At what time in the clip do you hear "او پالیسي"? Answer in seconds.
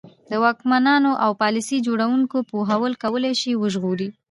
1.23-1.77